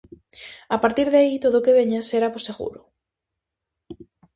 [0.75, 2.81] A partir de aí todo o que veña será bo seguro.